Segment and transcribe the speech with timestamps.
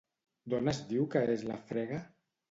[0.53, 2.01] D'on es diu que és la frega?